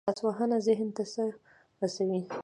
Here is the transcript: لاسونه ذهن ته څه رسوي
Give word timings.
لاسونه 0.07 0.55
ذهن 0.67 0.89
ته 0.95 1.03
څه 1.13 1.23
رسوي 1.81 2.19